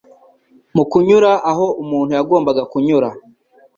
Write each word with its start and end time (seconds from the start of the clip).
Mu 0.75 0.83
kunyura 0.91 1.31
aho 1.51 1.65
umuntu 1.83 2.11
yagombaga 2.17 2.63
kunyura, 2.71 3.09